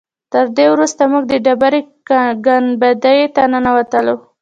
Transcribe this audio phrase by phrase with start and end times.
[0.31, 1.81] تر دې وروسته موږ د ډبرې
[2.45, 4.15] ګنبدې ته ننوتلو.